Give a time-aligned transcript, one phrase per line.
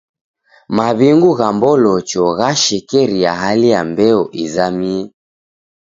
[0.75, 4.99] Maw'ingu gha m'bolocho ghashekeria hali ya mbeo izamie.